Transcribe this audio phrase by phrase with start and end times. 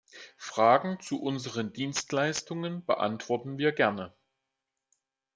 [0.39, 4.11] Fragen zu unseren Dienstleistungen beantworten wir gerne.